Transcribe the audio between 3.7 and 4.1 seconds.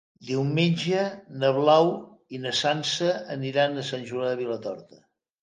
a Sant